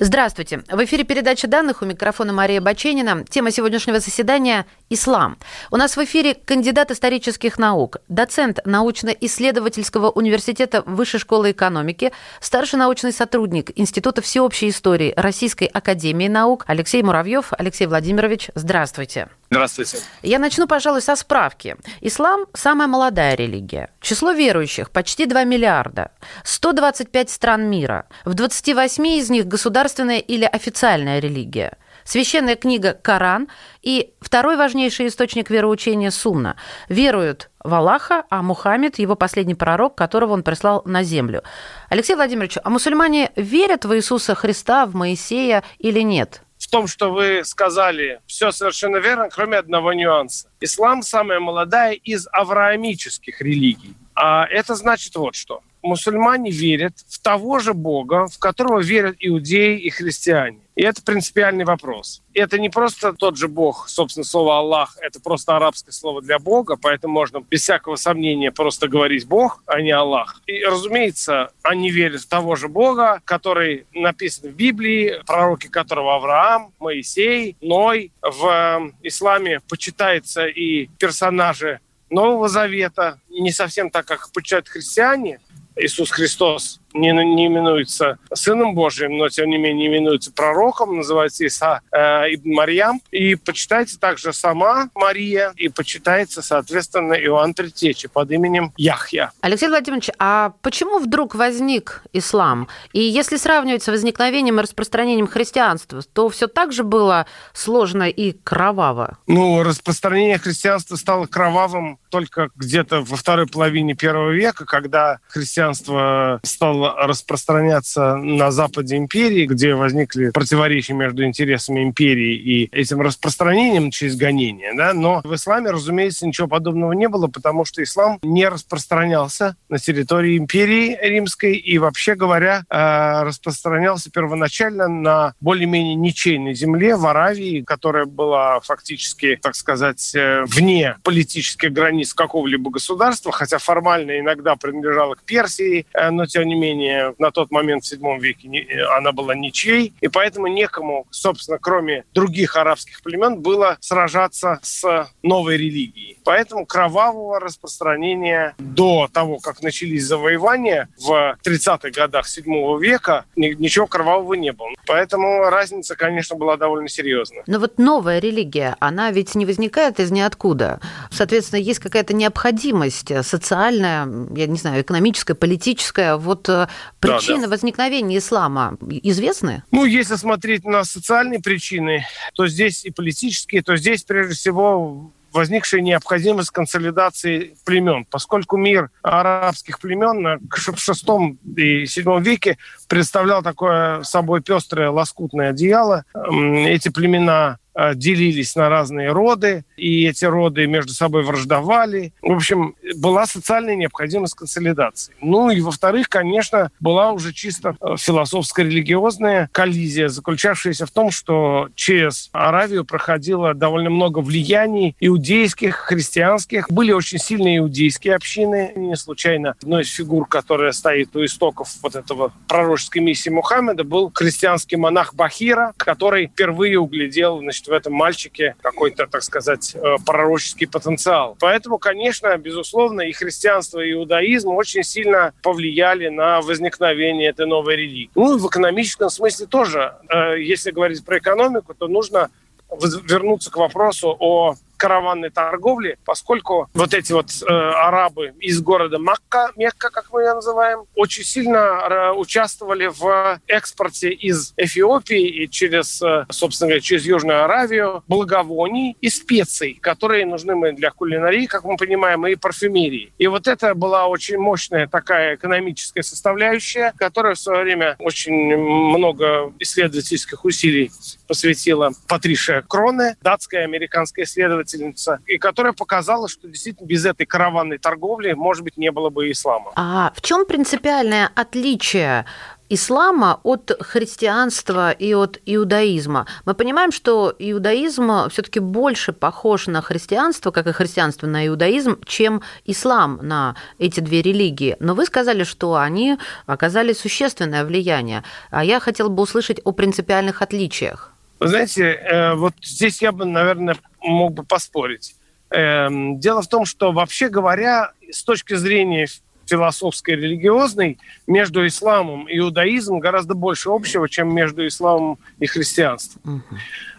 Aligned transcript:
Здравствуйте. 0.00 0.62
В 0.70 0.84
эфире 0.84 1.02
передача 1.02 1.48
данных 1.48 1.82
у 1.82 1.84
микрофона 1.84 2.32
Мария 2.32 2.60
Баченина. 2.60 3.24
Тема 3.28 3.50
сегодняшнего 3.50 3.98
заседания– 3.98 4.64
ислам. 4.90 5.38
У 5.72 5.76
нас 5.76 5.96
в 5.96 6.04
эфире 6.04 6.34
кандидат 6.34 6.92
исторических 6.92 7.58
наук, 7.58 7.96
доцент 8.08 8.60
научно-исследовательского 8.64 10.10
университета 10.10 10.82
Высшей 10.86 11.18
школы 11.18 11.50
экономики, 11.50 12.12
старший 12.40 12.78
научный 12.78 13.12
сотрудник 13.12 13.72
Института 13.74 14.22
всеобщей 14.22 14.68
истории 14.68 15.12
Российской 15.16 15.64
академии 15.64 16.28
наук 16.28 16.64
Алексей 16.68 17.02
Муравьев. 17.02 17.52
Алексей 17.58 17.86
Владимирович, 17.86 18.50
здравствуйте. 18.54 19.28
Здравствуйте. 19.50 19.98
Я 20.22 20.38
начну, 20.38 20.66
пожалуй, 20.66 21.00
со 21.00 21.16
справки. 21.16 21.76
Ислам– 22.02 22.46
самая 22.52 22.86
молодая 22.86 23.34
религия. 23.34 23.90
Число 24.00 24.32
верующих– 24.32 24.90
почти 24.92 25.24
2 25.24 25.44
миллиарда. 25.44 26.10
125 26.44 27.30
стран 27.30 27.70
мира. 27.70 28.06
В 28.26 28.34
28 28.34 29.06
из 29.06 29.30
них 29.30 29.46
государственная 29.46 30.18
или 30.18 30.44
официальная 30.44 31.18
религия. 31.18 31.78
Священная 32.04 32.56
книга 32.56 32.92
Коран 32.92 33.48
и 33.82 34.12
второй 34.20 34.56
важнейший 34.56 35.08
источник 35.08 35.48
вероучения 35.48 36.10
Сунна. 36.10 36.56
Веруют 36.90 37.50
в 37.64 37.72
Аллаха, 37.72 38.24
а 38.28 38.42
Мухаммед– 38.42 38.98
его 38.98 39.14
последний 39.14 39.54
пророк, 39.54 39.94
которого 39.94 40.34
он 40.34 40.42
прислал 40.42 40.82
на 40.84 41.02
землю. 41.02 41.42
Алексей 41.88 42.16
Владимирович, 42.16 42.58
а 42.62 42.68
мусульмане 42.68 43.30
верят 43.36 43.86
в 43.86 43.94
Иисуса 43.94 44.34
Христа, 44.34 44.84
в 44.84 44.94
Моисея 44.94 45.64
или 45.78 46.00
нет? 46.00 46.42
В 46.68 46.70
том, 46.70 46.86
что 46.86 47.10
вы 47.10 47.44
сказали, 47.44 48.20
все 48.26 48.50
совершенно 48.50 48.98
верно, 48.98 49.30
кроме 49.30 49.56
одного 49.56 49.94
нюанса. 49.94 50.50
Ислам 50.60 51.02
самая 51.02 51.40
молодая 51.40 51.94
из 51.94 52.28
авраамических 52.30 53.40
религий. 53.40 53.94
А 54.20 54.46
это 54.46 54.74
значит 54.74 55.14
вот 55.14 55.36
что. 55.36 55.62
Мусульмане 55.80 56.50
верят 56.50 56.94
в 57.06 57.22
того 57.22 57.60
же 57.60 57.72
Бога, 57.72 58.26
в 58.26 58.36
которого 58.40 58.80
верят 58.80 59.14
иудеи 59.20 59.78
и 59.78 59.90
христиане. 59.90 60.58
И 60.74 60.82
это 60.82 61.02
принципиальный 61.02 61.64
вопрос. 61.64 62.22
Это 62.34 62.58
не 62.58 62.68
просто 62.68 63.12
тот 63.12 63.36
же 63.36 63.46
Бог, 63.46 63.88
собственно, 63.88 64.24
слово 64.24 64.58
Аллах, 64.58 64.96
это 65.00 65.20
просто 65.20 65.56
арабское 65.56 65.92
слово 65.92 66.20
для 66.20 66.40
Бога, 66.40 66.76
поэтому 66.76 67.14
можно 67.14 67.40
без 67.40 67.62
всякого 67.62 67.94
сомнения 67.94 68.50
просто 68.50 68.88
говорить 68.88 69.26
Бог, 69.26 69.62
а 69.66 69.80
не 69.80 69.92
Аллах. 69.92 70.40
И, 70.46 70.64
разумеется, 70.64 71.50
они 71.62 71.90
верят 71.90 72.22
в 72.22 72.28
того 72.28 72.56
же 72.56 72.68
Бога, 72.68 73.20
который 73.24 73.86
написан 73.92 74.50
в 74.50 74.54
Библии, 74.54 75.20
пророки 75.26 75.68
которого 75.68 76.16
Авраам, 76.16 76.72
Моисей, 76.80 77.56
Ной. 77.60 78.10
В 78.20 78.46
э, 78.46 78.92
исламе 79.02 79.60
почитается 79.68 80.46
и 80.46 80.86
персонажи 80.98 81.80
Нового 82.10 82.48
Завета, 82.48 83.20
не 83.28 83.52
совсем 83.52 83.90
так, 83.90 84.06
как 84.06 84.32
почитают 84.32 84.68
христиане. 84.68 85.40
Иисус 85.76 86.10
Христос 86.10 86.80
не, 86.94 87.12
не 87.12 87.46
именуется 87.46 88.18
Сыном 88.32 88.74
Божьим, 88.74 89.16
но 89.16 89.28
тем 89.28 89.50
не 89.50 89.58
менее 89.58 89.88
именуется 89.88 90.32
пророком, 90.32 90.96
называется 90.96 91.44
Иса 91.44 91.80
э, 91.92 92.34
Ибн 92.34 92.54
Марьям. 92.54 93.00
И 93.10 93.34
почитается 93.34 93.98
также 93.98 94.32
сама 94.32 94.90
Мария, 94.94 95.52
и 95.56 95.68
почитается, 95.68 96.42
соответственно, 96.42 97.14
Иоанн 97.14 97.54
Предтечи 97.54 98.08
под 98.08 98.30
именем 98.30 98.72
Яхья. 98.76 99.32
Алексей 99.40 99.68
Владимирович, 99.68 100.10
а 100.18 100.52
почему 100.62 100.98
вдруг 100.98 101.34
возник 101.34 102.02
ислам? 102.12 102.68
И 102.92 103.00
если 103.00 103.36
сравнивать 103.36 103.82
с 103.82 103.88
возникновением 103.88 104.58
и 104.58 104.62
распространением 104.62 105.26
христианства, 105.26 106.00
то 106.12 106.28
все 106.28 106.46
так 106.46 106.72
же 106.72 106.84
было 106.84 107.26
сложно 107.52 108.08
и 108.08 108.32
кроваво? 108.32 109.18
Ну, 109.26 109.62
распространение 109.62 110.38
христианства 110.38 110.96
стало 110.96 111.26
кровавым 111.26 111.98
только 112.10 112.48
где-то 112.56 113.02
во 113.02 113.16
второй 113.16 113.46
половине 113.46 113.94
первого 113.94 114.30
века, 114.30 114.64
когда 114.64 115.18
христианство 115.28 116.40
стало 116.42 116.77
распространяться 116.84 118.16
на 118.16 118.50
западе 118.50 118.96
империи, 118.96 119.46
где 119.46 119.74
возникли 119.74 120.30
противоречия 120.30 120.94
между 120.94 121.24
интересами 121.24 121.82
империи 121.82 122.34
и 122.34 122.68
этим 122.72 123.00
распространением 123.00 123.90
через 123.90 124.16
гонение. 124.16 124.74
Да? 124.74 124.92
Но 124.92 125.20
в 125.24 125.34
исламе, 125.34 125.70
разумеется, 125.70 126.26
ничего 126.26 126.48
подобного 126.48 126.92
не 126.92 127.08
было, 127.08 127.26
потому 127.26 127.64
что 127.64 127.82
ислам 127.82 128.18
не 128.22 128.48
распространялся 128.48 129.56
на 129.68 129.78
территории 129.78 130.36
империи 130.38 130.98
римской 131.00 131.56
и, 131.56 131.78
вообще 131.78 132.14
говоря, 132.14 132.64
э, 132.68 133.22
распространялся 133.22 134.10
первоначально 134.10 134.88
на 134.88 135.34
более-менее 135.40 135.94
ничейной 135.94 136.54
земле 136.54 136.96
в 136.96 137.06
Аравии, 137.06 137.62
которая 137.62 138.06
была 138.06 138.60
фактически, 138.60 139.38
так 139.40 139.54
сказать, 139.54 140.14
э, 140.14 140.44
вне 140.46 140.96
политических 141.02 141.72
границ 141.72 142.14
какого-либо 142.14 142.70
государства, 142.70 143.32
хотя 143.32 143.58
формально 143.58 144.18
иногда 144.18 144.56
принадлежала 144.56 145.14
к 145.14 145.22
Персии, 145.22 145.86
э, 145.92 146.10
но 146.10 146.26
тем 146.26 146.44
не 146.44 146.54
менее 146.54 146.67
менее, 146.68 147.14
на 147.18 147.30
тот 147.30 147.50
момент 147.50 147.84
в 147.84 147.92
VII 147.92 148.18
веке 148.18 148.48
э, 148.48 148.82
она 148.96 149.12
была 149.12 149.34
ничьей, 149.34 149.92
и 150.00 150.08
поэтому 150.08 150.46
некому, 150.46 151.06
собственно, 151.10 151.58
кроме 151.58 152.04
других 152.14 152.56
арабских 152.56 153.02
племен, 153.02 153.40
было 153.40 153.76
сражаться 153.80 154.58
с 154.62 155.08
новой 155.22 155.56
религией. 155.56 156.18
Поэтому 156.24 156.66
кровавого 156.66 157.40
распространения 157.40 158.54
до 158.58 159.08
того, 159.12 159.38
как 159.38 159.62
начались 159.62 160.04
завоевания 160.04 160.88
в 160.98 161.36
30-х 161.44 161.90
годах 161.90 162.26
VII 162.26 162.80
века, 162.80 163.24
ничего 163.36 163.86
кровавого 163.86 164.34
не 164.34 164.52
было. 164.52 164.70
Поэтому 164.86 165.44
разница, 165.50 165.96
конечно, 165.96 166.36
была 166.36 166.56
довольно 166.56 166.88
серьезная. 166.88 167.44
Но 167.46 167.58
вот 167.58 167.78
новая 167.78 168.18
религия, 168.18 168.76
она 168.80 169.10
ведь 169.10 169.34
не 169.34 169.46
возникает 169.46 170.00
из 170.00 170.10
ниоткуда. 170.10 170.80
Соответственно, 171.10 171.60
есть 171.60 171.78
какая-то 171.78 172.14
необходимость 172.14 173.12
социальная, 173.24 174.08
я 174.34 174.46
не 174.46 174.58
знаю, 174.58 174.82
экономическая, 174.82 175.34
политическая. 175.34 176.16
Вот 176.16 176.48
Э, 176.48 176.57
причины 177.00 177.42
да, 177.42 177.46
да. 177.46 177.50
возникновения 177.50 178.18
ислама 178.18 178.76
известны? 178.80 179.62
Ну, 179.70 179.84
если 179.84 180.16
смотреть 180.16 180.64
на 180.64 180.84
социальные 180.84 181.40
причины, 181.40 182.06
то 182.34 182.46
здесь 182.46 182.84
и 182.84 182.90
политические, 182.90 183.62
то 183.62 183.76
здесь 183.76 184.02
прежде 184.02 184.34
всего 184.34 185.12
возникшая 185.32 185.82
необходимость 185.82 186.50
консолидации 186.50 187.54
племен, 187.64 188.06
поскольку 188.10 188.56
мир 188.56 188.90
арабских 189.02 189.78
племен 189.78 190.40
в 190.50 190.78
шестом 190.78 191.38
и 191.56 191.86
седьмом 191.86 192.22
веке 192.22 192.56
представлял 192.88 193.42
такое 193.42 194.02
собой 194.02 194.40
пестрое 194.40 194.90
лоскутное 194.90 195.50
одеяло. 195.50 196.04
Эти 196.14 196.88
племена 196.88 197.58
Э, 197.67 197.67
делились 197.94 198.56
на 198.56 198.68
разные 198.68 199.12
роды, 199.12 199.64
и 199.76 200.06
эти 200.06 200.24
роды 200.24 200.66
между 200.66 200.92
собой 200.92 201.22
враждовали. 201.22 202.12
В 202.22 202.32
общем, 202.32 202.74
была 202.96 203.26
социальная 203.26 203.76
необходимость 203.76 204.34
консолидации. 204.34 205.14
Ну 205.20 205.50
и, 205.50 205.60
во-вторых, 205.60 206.08
конечно, 206.08 206.70
была 206.80 207.12
уже 207.12 207.32
чисто 207.32 207.76
э, 207.80 207.96
философско-религиозная 207.96 209.48
коллизия, 209.52 210.08
заключавшаяся 210.08 210.86
в 210.86 210.90
том, 210.90 211.10
что 211.10 211.68
через 211.74 212.30
Аравию 212.32 212.84
проходило 212.84 213.54
довольно 213.54 213.90
много 213.90 214.18
влияний 214.18 214.96
иудейских, 215.00 215.76
христианских. 215.76 216.70
Были 216.70 216.92
очень 216.92 217.18
сильные 217.18 217.58
иудейские 217.58 218.14
общины. 218.14 218.72
Не 218.74 218.96
случайно 218.96 219.54
одной 219.62 219.82
из 219.82 219.92
фигур, 219.92 220.26
которая 220.26 220.72
стоит 220.72 221.14
у 221.14 221.24
истоков 221.24 221.68
вот 221.82 221.94
этого 221.94 222.32
пророческой 222.48 223.02
миссии 223.02 223.30
Мухаммеда, 223.30 223.84
был 223.84 224.10
христианский 224.12 224.76
монах 224.76 225.14
Бахира, 225.14 225.72
который 225.76 226.26
впервые 226.26 226.78
углядел 226.78 227.38
значит, 227.38 227.67
в 227.68 227.72
этом 227.72 227.92
мальчике 227.92 228.54
какой-то, 228.60 229.06
так 229.06 229.22
сказать, 229.22 229.74
э, 229.74 229.96
пророческий 230.04 230.66
потенциал. 230.66 231.36
Поэтому, 231.40 231.78
конечно, 231.78 232.36
безусловно, 232.36 233.02
и 233.02 233.12
христианство, 233.12 233.80
и 233.80 233.92
иудаизм 233.92 234.48
очень 234.50 234.82
сильно 234.82 235.32
повлияли 235.42 236.08
на 236.08 236.40
возникновение 236.40 237.30
этой 237.30 237.46
новой 237.46 237.76
религии. 237.76 238.10
Ну 238.14 238.36
и 238.36 238.40
в 238.40 238.46
экономическом 238.46 239.10
смысле 239.10 239.46
тоже. 239.46 239.94
Э, 240.08 240.40
если 240.40 240.70
говорить 240.70 241.04
про 241.04 241.18
экономику, 241.18 241.74
то 241.74 241.88
нужно 241.88 242.30
вернуться 242.70 243.50
к 243.50 243.56
вопросу 243.56 244.16
о 244.18 244.54
караванной 244.78 245.30
торговли, 245.30 245.98
поскольку 246.04 246.70
вот 246.72 246.94
эти 246.94 247.12
вот 247.12 247.26
э, 247.42 247.52
арабы 247.52 248.32
из 248.40 248.62
города 248.62 248.98
Макка, 248.98 249.50
Мекка, 249.56 249.90
как 249.90 250.12
мы 250.12 250.22
ее 250.22 250.34
называем, 250.34 250.84
очень 250.94 251.24
сильно 251.24 251.58
э, 251.58 252.12
участвовали 252.12 252.86
в 252.86 253.40
экспорте 253.46 254.10
из 254.10 254.54
Эфиопии 254.56 255.42
и 255.42 255.50
через, 255.50 256.00
э, 256.00 256.24
собственно 256.30 256.68
говоря, 256.68 256.80
через 256.80 257.04
Южную 257.04 257.44
Аравию 257.44 258.04
благовоний 258.08 258.96
и 259.00 259.10
специй, 259.10 259.74
которые 259.74 260.24
нужны 260.24 260.54
мы 260.54 260.72
для 260.72 260.90
кулинарии, 260.90 261.46
как 261.46 261.64
мы 261.64 261.76
понимаем, 261.76 262.26
и 262.26 262.36
парфюмерии. 262.36 263.12
И 263.18 263.26
вот 263.26 263.46
это 263.46 263.74
была 263.74 264.06
очень 264.06 264.38
мощная 264.38 264.86
такая 264.86 265.34
экономическая 265.34 266.02
составляющая, 266.02 266.92
которая 266.96 267.34
в 267.34 267.40
свое 267.40 267.64
время 267.64 267.96
очень 267.98 268.56
много 268.56 269.52
исследовательских 269.58 270.44
усилий 270.44 270.90
посвятила 271.26 271.92
Патриша 272.06 272.64
Кроне, 272.66 273.16
датская 273.22 273.64
американская 273.64 274.24
исследовательница, 274.68 275.20
и 275.26 275.38
которая 275.38 275.72
показала, 275.72 276.28
что 276.28 276.48
действительно 276.48 276.86
без 276.86 277.04
этой 277.04 277.26
караванной 277.26 277.78
торговли, 277.78 278.32
может 278.32 278.64
быть, 278.64 278.76
не 278.76 278.90
было 278.90 279.10
бы 279.10 279.30
ислама. 279.30 279.72
А 279.76 280.12
в 280.14 280.22
чем 280.22 280.46
принципиальное 280.46 281.30
отличие 281.34 282.24
ислама 282.70 283.40
от 283.44 283.72
христианства 283.80 284.90
и 284.90 285.14
от 285.14 285.40
иудаизма. 285.46 286.26
Мы 286.44 286.52
понимаем, 286.52 286.92
что 286.92 287.34
иудаизм 287.38 288.28
все-таки 288.28 288.60
больше 288.60 289.14
похож 289.14 289.68
на 289.68 289.80
христианство, 289.80 290.50
как 290.50 290.66
и 290.66 290.72
христианство 290.72 291.26
на 291.26 291.46
иудаизм, 291.46 291.98
чем 292.04 292.42
ислам 292.66 293.20
на 293.22 293.56
эти 293.78 294.00
две 294.00 294.20
религии. 294.20 294.76
Но 294.80 294.94
вы 294.94 295.06
сказали, 295.06 295.44
что 295.44 295.76
они 295.76 296.18
оказали 296.44 296.92
существенное 296.92 297.64
влияние. 297.64 298.22
А 298.50 298.62
я 298.62 298.80
хотела 298.80 299.08
бы 299.08 299.22
услышать 299.22 299.60
о 299.64 299.72
принципиальных 299.72 300.42
отличиях. 300.42 301.14
Вы 301.40 301.48
знаете, 301.48 301.84
э, 301.84 302.34
вот 302.34 302.54
здесь 302.62 303.00
я 303.00 303.12
бы, 303.12 303.24
наверное, 303.24 303.76
мог 304.00 304.34
бы 304.34 304.44
поспорить. 304.44 305.14
Эм, 305.50 306.18
дело 306.18 306.42
в 306.42 306.48
том, 306.48 306.64
что 306.64 306.92
вообще 306.92 307.28
говоря, 307.28 307.92
с 308.10 308.22
точки 308.24 308.54
зрения 308.54 309.06
философской, 309.46 310.14
религиозной, 310.14 310.98
между 311.26 311.66
исламом 311.66 312.28
и 312.28 312.36
иудаизмом 312.38 313.00
гораздо 313.00 313.34
больше 313.34 313.70
общего, 313.70 314.08
чем 314.08 314.34
между 314.34 314.66
исламом 314.66 315.18
и 315.38 315.46
христианством. 315.46 316.44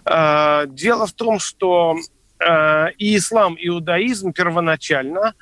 Uh-huh. 0.05 0.67
Дело 0.67 1.05
в 1.05 1.13
том, 1.13 1.37
что 1.37 1.95
а, 2.39 2.87
и 2.97 3.17
ислам, 3.17 3.53
и 3.53 3.67
иудаизм 3.67 4.33
первоначально 4.33 5.35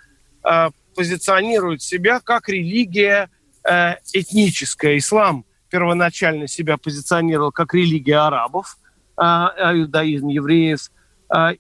позиционируют 0.95 1.81
себя 1.81 2.19
как 2.19 2.50
религия 2.50 3.29
этническая. 4.13 4.97
Ислам 4.97 5.45
первоначально 5.69 6.47
себя 6.47 6.77
позиционировал 6.77 7.51
как 7.51 7.73
религия 7.73 8.17
арабов, 8.17 8.77
иудаизм 9.17 10.27
евреев. 10.27 10.91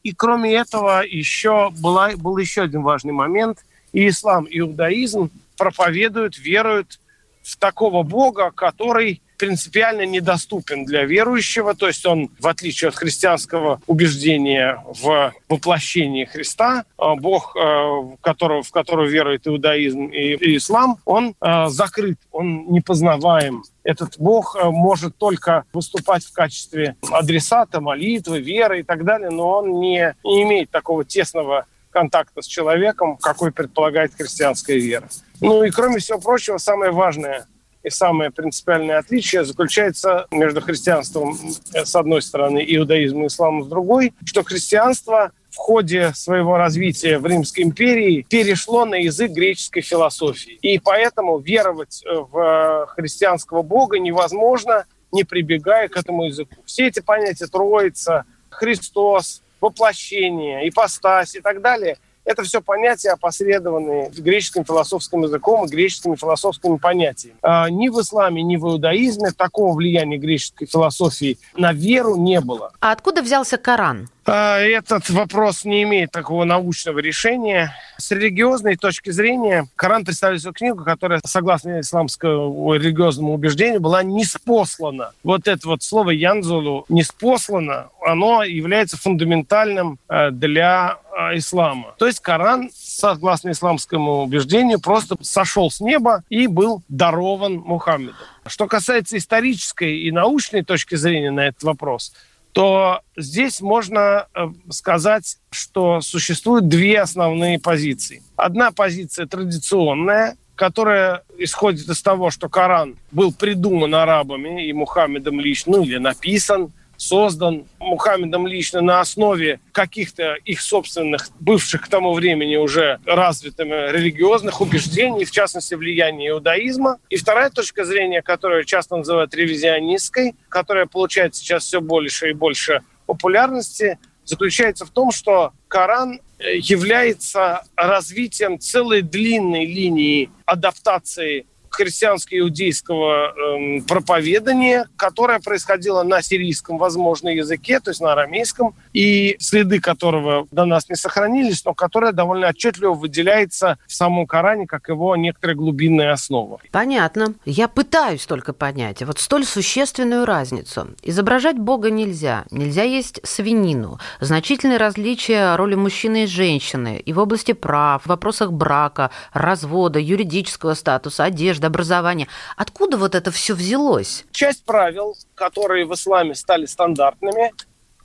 И 0.03 0.13
кроме 0.13 0.53
этого 0.53 1.03
еще 1.05 1.71
была, 1.81 2.11
был 2.15 2.37
еще 2.37 2.61
один 2.61 2.83
важный 2.83 3.13
момент– 3.13 3.63
и 3.97 4.09
ислам, 4.09 4.45
и 4.45 4.59
иудаизм 4.59 5.31
проповедуют, 5.57 6.37
веруют 6.37 6.99
в 7.41 7.57
такого 7.57 8.03
Бога, 8.03 8.51
который 8.51 9.21
принципиально 9.37 10.05
недоступен 10.05 10.85
для 10.85 11.05
верующего, 11.05 11.75
то 11.75 11.87
есть 11.87 12.05
он, 12.05 12.29
в 12.39 12.47
отличие 12.47 12.89
от 12.89 12.95
христианского 12.95 13.81
убеждения 13.87 14.83
в 14.85 15.33
воплощении 15.47 16.25
Христа, 16.25 16.85
э, 16.97 17.13
Бог, 17.15 17.55
э, 17.55 17.59
в 17.59 18.17
которого, 18.21 18.63
в 18.63 18.71
которого 18.71 19.05
верует 19.05 19.47
иудаизм 19.47 20.05
и, 20.07 20.57
ислам, 20.57 20.97
он 21.05 21.35
э, 21.39 21.67
закрыт, 21.67 22.17
он 22.31 22.71
непознаваем. 22.71 23.63
Этот 23.83 24.17
Бог 24.17 24.57
может 24.61 25.15
только 25.17 25.63
выступать 25.71 26.25
в 26.25 26.33
качестве 26.33 26.95
адресата, 27.09 27.79
молитвы, 27.79 28.41
веры 28.41 28.81
и 28.81 28.83
так 28.83 29.05
далее, 29.05 29.29
но 29.29 29.59
он 29.59 29.79
не, 29.79 30.13
не 30.25 30.43
имеет 30.43 30.71
такого 30.71 31.05
тесного 31.05 31.67
контакта 31.89 32.41
с 32.41 32.45
человеком, 32.45 33.17
какой 33.17 33.51
предполагает 33.51 34.13
христианская 34.13 34.77
вера. 34.77 35.07
Ну 35.39 35.63
и 35.63 35.71
кроме 35.71 35.99
всего 35.99 36.19
прочего, 36.19 36.57
самое 36.57 36.91
важное 36.91 37.47
и 37.87 37.89
самое 37.89 38.31
принципиальное 38.31 38.99
отличие 38.99 39.45
заключается 39.45 40.27
между 40.31 40.61
христианством 40.61 41.37
э, 41.73 41.85
с 41.85 41.95
одной 41.95 42.21
стороны 42.21 42.59
и 42.59 42.75
иудаизмом 42.75 43.23
и 43.23 43.27
исламом 43.27 43.63
с 43.63 43.67
другой, 43.67 44.13
что 44.25 44.43
христианство 44.43 45.31
в 45.49 45.55
ходе 45.55 46.11
своего 46.13 46.57
развития 46.57 47.17
в 47.17 47.25
Римской 47.25 47.63
империи 47.63 48.25
перешло 48.29 48.85
на 48.85 48.95
язык 48.95 49.31
греческой 49.31 49.81
философии. 49.81 50.59
И 50.61 50.77
поэтому 50.79 51.39
веровать 51.39 52.03
э, 52.05 52.13
в 52.13 52.87
христианского 52.95 53.63
бога 53.63 53.99
невозможно, 53.99 54.85
не 55.11 55.23
прибегая 55.23 55.87
к 55.87 55.97
этому 55.97 56.25
языку. 56.25 56.55
Все 56.65 56.87
эти 56.87 56.99
понятия 56.99 57.47
Троица, 57.47 58.25
Христос, 58.49 59.41
воплощение, 59.61 60.67
ипостась 60.67 61.35
и 61.35 61.39
так 61.39 61.61
далее, 61.61 61.97
это 62.27 62.43
все 62.43 62.61
понятия, 62.61 63.11
опосредованные 63.11 64.09
греческим 64.09 64.65
философским 64.65 65.23
языком 65.23 65.65
и 65.65 65.69
греческими 65.69 66.15
философскими 66.15 66.75
понятиями. 66.75 67.37
А, 67.41 67.69
ни 67.69 67.87
в 67.87 67.99
исламе, 68.01 68.43
ни 68.43 68.57
в 68.57 68.65
иудаизме 68.65 69.31
такого 69.31 69.73
влияния 69.73 70.17
греческой 70.17 70.67
философии 70.67 71.39
на 71.55 71.71
веру 71.71 72.17
не 72.17 72.41
было. 72.41 72.73
А 72.81 72.91
откуда 72.91 73.21
взялся 73.21 73.57
Коран? 73.57 74.09
А, 74.29 74.59
этот 74.59 75.09
вопрос 75.09 75.63
не 75.63 75.83
имеет 75.83 76.11
такого 76.11 76.43
научного 76.43 76.99
решения. 76.99 77.73
С 77.97 78.11
религиозной 78.11 78.75
точки 78.75 79.09
зрения 79.09 79.69
Коран 79.77 80.03
представляет 80.03 80.41
свою 80.41 80.53
книгу, 80.53 80.83
которая, 80.83 81.21
согласно 81.25 81.79
исламскому 81.79 82.73
религиозному 82.73 83.33
убеждению, 83.33 83.79
была 83.79 84.03
неспослана. 84.03 85.13
Вот 85.23 85.47
это 85.47 85.65
вот 85.65 85.81
слово 85.81 86.09
«янзулу» 86.09 86.83
«неспослано», 86.89 87.87
оно 88.05 88.43
является 88.43 88.97
фундаментальным 88.97 89.97
э, 90.09 90.31
для 90.31 90.97
э, 91.17 91.37
ислама. 91.37 91.95
То 91.97 92.05
есть 92.05 92.19
Коран, 92.19 92.69
согласно 92.73 93.51
исламскому 93.51 94.23
убеждению, 94.23 94.81
просто 94.81 95.15
сошел 95.21 95.71
с 95.71 95.79
неба 95.79 96.23
и 96.27 96.47
был 96.47 96.83
дарован 96.89 97.59
Мухаммеду. 97.59 98.15
Что 98.45 98.67
касается 98.67 99.17
исторической 99.17 100.01
и 100.01 100.11
научной 100.11 100.65
точки 100.65 100.95
зрения 100.95 101.31
на 101.31 101.47
этот 101.47 101.63
вопрос– 101.63 102.11
то 102.57 103.01
здесь 103.15 103.61
можно 103.61 104.25
э, 104.33 104.47
сказать, 104.71 105.37
что 105.51 106.01
существуют 106.01 106.67
две 106.67 106.99
основные 106.99 107.59
позиции. 107.59 108.23
Одна 108.35 108.71
позиция 108.71 109.27
традиционная, 109.27 110.37
которая 110.55 111.21
исходит 111.37 111.87
из 111.87 112.01
того, 112.01 112.31
что 112.31 112.49
Коран 112.49 112.95
был 113.11 113.31
придуман 113.31 113.93
арабами 113.93 114.67
и 114.67 114.73
Мухаммедом 114.73 115.39
лично, 115.39 115.77
ну 115.77 115.83
или 115.83 115.99
написан, 115.99 116.71
создан 116.97 117.65
Мухаммедом 117.79 118.47
лично 118.47 118.81
на 118.81 118.99
основе 118.99 119.59
каких-то 119.71 120.33
их 120.45 120.61
собственных, 120.61 121.29
бывших 121.39 121.83
к 121.83 121.87
тому 121.87 122.13
времени 122.13 122.55
уже 122.55 122.99
развитыми 123.05 123.91
религиозных 123.91 124.59
убеждений, 124.61 125.25
в 125.25 125.31
частности, 125.31 125.75
влияния 125.75 126.29
иудаизма. 126.29 126.99
И 127.09 127.15
вторая 127.15 127.49
точка 127.49 127.85
зрения, 127.85 128.21
которую 128.21 128.65
часто 128.65 128.97
называют 128.97 129.33
ревизионистской, 129.33 130.35
которая 130.49 130.87
получает 130.87 131.35
сейчас 131.35 131.63
все 131.63 131.79
больше 131.79 132.31
и 132.31 132.33
больше 132.33 132.81
популярности, 133.05 133.99
заключается 134.25 134.85
в 134.85 134.89
том, 134.89 135.11
что 135.11 135.53
Коран 135.67 136.19
э, 136.39 136.57
является 136.57 137.63
развитием 137.75 138.59
целой 138.59 139.01
длинной 139.01 139.65
линии 139.65 140.29
адаптации 140.45 141.45
христианско-иудейского 141.69 143.33
эм, 143.33 143.83
проповедания, 143.83 144.87
которое 144.95 145.39
происходило 145.39 146.03
на 146.03 146.21
сирийском, 146.21 146.77
возможно, 146.77 147.29
языке, 147.29 147.79
то 147.79 147.91
есть 147.91 148.01
на 148.01 148.13
арамейском, 148.13 148.75
и 148.93 149.35
следы 149.39 149.79
которого 149.79 150.47
до 150.51 150.65
нас 150.65 150.89
не 150.89 150.95
сохранились, 150.95 151.65
но 151.65 151.73
которое 151.73 152.11
довольно 152.11 152.49
отчетливо 152.49 152.93
выделяется 152.93 153.77
в 153.87 153.93
самом 153.93 154.27
Коране 154.27 154.67
как 154.67 154.89
его 154.89 155.15
некоторая 155.15 155.55
глубинная 155.55 156.11
основа. 156.11 156.59
Понятно. 156.71 157.33
Я 157.45 157.67
пытаюсь 157.67 158.25
только 158.25 158.53
понять 158.53 159.01
вот 159.01 159.19
столь 159.19 159.45
существенную 159.45 160.25
разницу. 160.25 160.89
Изображать 161.01 161.57
Бога 161.57 161.89
нельзя. 161.89 162.45
Нельзя 162.51 162.83
есть 162.83 163.19
свинину. 163.23 163.99
Значительные 164.19 164.77
различия 164.77 165.55
роли 165.55 165.75
мужчины 165.75 166.25
и 166.25 166.27
женщины 166.27 167.01
и 167.03 167.13
в 167.13 167.19
области 167.19 167.53
прав, 167.53 168.03
в 168.03 168.07
вопросах 168.07 168.51
брака, 168.51 169.09
развода, 169.33 169.99
юридического 169.99 170.75
статуса, 170.75 171.23
одежды, 171.23 171.56
образования. 171.65 172.27
Откуда 172.55 172.97
вот 172.97 173.15
это 173.15 173.31
все 173.31 173.53
взялось? 173.53 174.25
Часть 174.31 174.65
правил, 174.65 175.15
которые 175.35 175.85
в 175.85 175.93
исламе 175.93 176.35
стали 176.35 176.65
стандартными, 176.65 177.51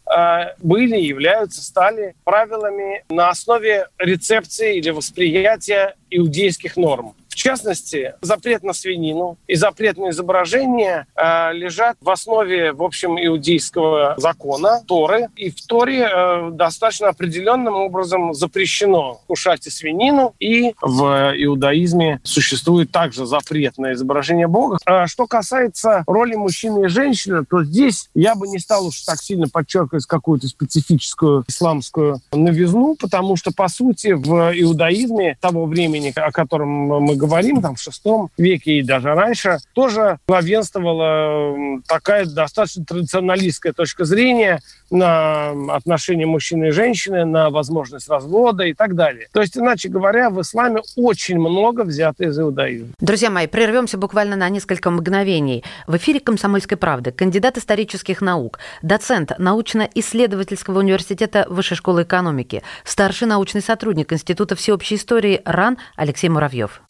э, 0.06 0.54
были, 0.58 0.96
являются, 0.96 1.62
стали 1.62 2.14
правилами 2.24 3.04
на 3.08 3.30
основе 3.30 3.88
рецепции 3.98 4.78
или 4.78 4.90
восприятия 4.90 5.96
иудейских 6.10 6.76
норм. 6.76 7.14
В 7.32 7.34
частности, 7.34 8.14
запрет 8.20 8.62
на 8.62 8.74
свинину 8.74 9.38
и 9.46 9.54
запрет 9.54 9.96
на 9.96 10.10
изображение 10.10 11.06
э, 11.16 11.54
лежат 11.54 11.96
в 12.02 12.10
основе, 12.10 12.72
в 12.72 12.82
общем, 12.82 13.18
иудейского 13.18 14.16
закона, 14.18 14.82
Торы. 14.86 15.28
И 15.36 15.48
в 15.48 15.66
Торе 15.66 16.06
э, 16.12 16.50
достаточно 16.52 17.08
определенным 17.08 17.74
образом 17.74 18.34
запрещено 18.34 19.22
кушать 19.26 19.66
и 19.66 19.70
свинину, 19.70 20.34
и 20.40 20.74
в 20.82 21.32
иудаизме 21.34 22.20
существует 22.22 22.92
также 22.92 23.24
запрет 23.24 23.78
на 23.78 23.94
изображение 23.94 24.46
Бога. 24.46 24.76
А 24.84 25.06
что 25.06 25.26
касается 25.26 26.04
роли 26.06 26.34
мужчины 26.34 26.84
и 26.84 26.88
женщины, 26.88 27.46
то 27.48 27.64
здесь 27.64 28.10
я 28.14 28.34
бы 28.34 28.46
не 28.46 28.58
стал 28.58 28.88
уж 28.88 29.00
так 29.00 29.18
сильно 29.22 29.48
подчеркивать 29.48 30.04
какую-то 30.04 30.48
специфическую 30.48 31.46
исламскую 31.48 32.20
новизну, 32.30 32.94
потому 33.00 33.36
что, 33.36 33.52
по 33.52 33.68
сути, 33.68 34.12
в 34.12 34.52
иудаизме 34.54 35.38
того 35.40 35.64
времени, 35.64 36.12
о 36.14 36.30
котором 36.30 36.68
мы 36.68 37.21
говорим, 37.22 37.62
там, 37.62 37.76
в 37.76 37.80
шестом 37.80 38.30
веке 38.36 38.78
и 38.78 38.82
даже 38.82 39.14
раньше, 39.14 39.58
тоже 39.74 40.18
главенствовала 40.26 41.80
такая 41.86 42.26
достаточно 42.26 42.84
традиционалистская 42.84 43.72
точка 43.72 44.04
зрения 44.04 44.60
на 44.90 45.50
отношения 45.74 46.26
мужчины 46.26 46.68
и 46.68 46.70
женщины, 46.70 47.24
на 47.24 47.50
возможность 47.50 48.08
развода 48.08 48.64
и 48.64 48.74
так 48.74 48.94
далее. 48.94 49.28
То 49.32 49.40
есть, 49.40 49.56
иначе 49.56 49.88
говоря, 49.88 50.30
в 50.30 50.40
исламе 50.40 50.82
очень 50.96 51.38
много 51.38 51.82
взято 51.82 52.24
из 52.24 52.38
иудаизма. 52.38 52.88
Друзья 53.00 53.30
мои, 53.30 53.46
прервемся 53.46 53.96
буквально 53.96 54.36
на 54.36 54.48
несколько 54.48 54.90
мгновений. 54.90 55.64
В 55.86 55.96
эфире 55.96 56.20
«Комсомольской 56.20 56.76
правды» 56.76 57.12
кандидат 57.12 57.56
исторических 57.56 58.20
наук, 58.20 58.58
доцент 58.82 59.32
научно-исследовательского 59.38 60.80
университета 60.80 61.46
Высшей 61.48 61.76
школы 61.76 62.02
экономики, 62.02 62.62
старший 62.84 63.28
научный 63.28 63.62
сотрудник 63.62 64.12
Института 64.12 64.56
всеобщей 64.56 64.96
истории 64.96 65.40
РАН 65.44 65.78
Алексей 65.96 66.28
Муравьев. 66.28 66.82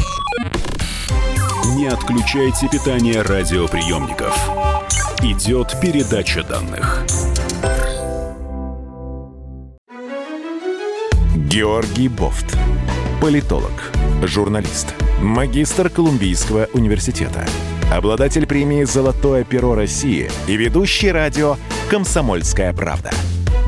Не 1.77 1.89
отключайте 1.89 2.69
питание 2.69 3.23
радиоприемников. 3.23 4.37
Идет 5.23 5.75
передача 5.81 6.43
данных. 6.43 7.05
Георгий 11.35 12.09
Бофт. 12.09 12.57
Политолог, 13.21 13.93
журналист, 14.23 14.95
магистр 15.21 15.89
Колумбийского 15.89 16.69
университета, 16.73 17.47
обладатель 17.93 18.47
премии 18.47 18.85
«Золотое 18.85 19.45
перо 19.45 19.75
России» 19.75 20.31
и 20.49 20.57
ведущий 20.57 21.13
радио 21.13 21.57
«Комсомольская 21.91 22.73
правда». 22.73 23.11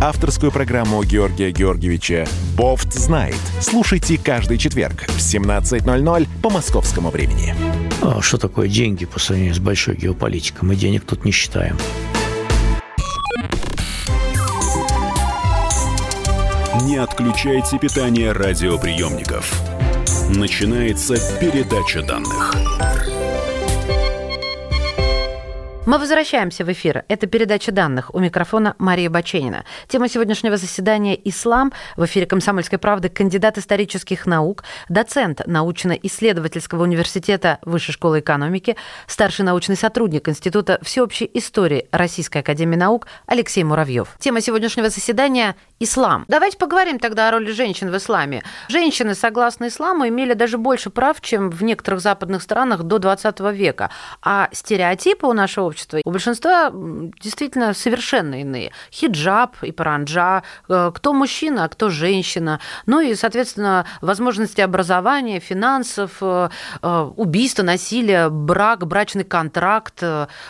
Авторскую 0.05 0.53
программу 0.53 1.03
Георгия 1.03 1.51
Георгиевича 1.51 2.27
«Бофт 2.59 2.93
знает». 2.93 3.39
Слушайте 3.63 4.19
каждый 4.23 4.59
четверг 4.59 5.05
в 5.09 5.17
17.00 5.17 6.29
по 6.43 6.51
московскому 6.51 7.09
времени. 7.09 7.55
А 8.03 8.21
что 8.21 8.37
такое 8.37 8.69
деньги 8.69 9.07
по 9.07 9.19
сравнению 9.19 9.55
с 9.55 9.61
большой 9.61 9.97
геополитикой? 9.97 10.69
Мы 10.69 10.77
денег 10.77 11.07
тут 11.07 11.25
не 11.25 11.33
считаем. 11.33 11.79
Не 16.83 16.97
отключайте 16.97 17.79
питание 17.79 18.33
радиоприемников. 18.33 19.59
Начинается 20.29 21.15
передача 21.41 22.03
данных. 22.03 22.55
Мы 25.87 25.99
возвращаемся 25.99 26.65
в 26.65 26.73
эфир. 26.73 27.05
Это 27.09 27.27
передача 27.27 27.71
данных. 27.71 28.15
У 28.15 28.19
микрофона 28.19 28.75
Мария 28.79 29.11
Баченина. 29.11 29.67
Тема 29.87 30.09
сегодняшнего 30.09 30.57
заседания 30.57 31.15
«Ислам». 31.29 31.75
В 31.99 32.07
эфире 32.07 32.25
«Комсомольской 32.25 32.79
правды» 32.79 33.11
кандидат 33.11 33.59
исторических 33.59 34.25
наук, 34.25 34.65
доцент 34.89 35.43
научно-исследовательского 35.47 36.85
университета 36.85 37.59
Высшей 37.61 37.93
школы 37.93 38.21
экономики, 38.21 38.77
старший 39.07 39.45
научный 39.45 39.77
сотрудник 39.77 40.27
Института 40.27 40.79
всеобщей 40.81 41.31
истории 41.35 41.87
Российской 41.93 42.39
академии 42.39 42.77
наук 42.77 43.07
Алексей 43.27 43.63
Муравьев. 43.63 44.17
Тема 44.19 44.41
сегодняшнего 44.41 44.89
заседания 44.89 45.55
«Ислам». 45.81 46.25
Давайте 46.29 46.57
поговорим 46.57 46.99
тогда 46.99 47.29
о 47.29 47.33
роли 47.33 47.51
женщин 47.51 47.91
в 47.91 47.97
исламе. 47.97 48.45
Женщины, 48.69 49.15
согласно 49.15 49.67
исламу, 49.67 50.07
имели 50.07 50.35
даже 50.35 50.57
больше 50.57 50.91
прав, 50.91 51.21
чем 51.21 51.51
в 51.51 51.65
некоторых 51.65 52.01
западных 52.01 52.43
странах 52.43 52.85
до 52.85 52.99
20 52.99 53.41
века. 53.53 53.91
А 54.23 54.49
стереотипы 54.53 55.27
у 55.27 55.33
нашего 55.33 55.65
общества. 55.67 56.01
У 56.05 56.11
большинства 56.11 56.71
действительно 56.73 57.75
совершенно 57.75 58.41
иные. 58.41 58.71
Хиджаб 58.93 59.57
и 59.63 59.73
паранджа, 59.73 60.45
э, 60.69 60.93
кто 60.95 61.13
мужчина, 61.13 61.65
а 61.65 61.69
кто 61.69 61.91
женщина. 61.91 62.61
Ну 62.87 63.01
и, 63.01 63.15
соответственно, 63.17 63.85
возможности 64.01 64.61
образования, 64.61 65.41
финансов, 65.41 66.19
э, 66.21 66.51
э, 66.83 67.11
убийство, 67.17 67.65
насилие, 67.65 68.31
брак, 68.31 68.87
брачный 68.87 69.25
контракт, 69.25 70.03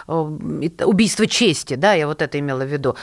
убийство 0.07 1.27
чести, 1.27 1.75
да, 1.75 1.95
я 1.95 2.07
вот 2.07 2.23
это 2.23 2.39
имела 2.39 2.65
в 2.65 2.69
виду, 2.69 2.97